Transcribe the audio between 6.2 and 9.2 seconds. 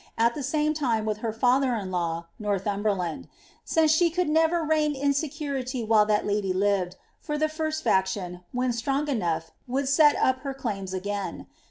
ludy lived, for the first ft tiuni when strong